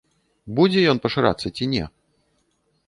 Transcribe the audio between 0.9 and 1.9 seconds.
ён пашырацца ці не?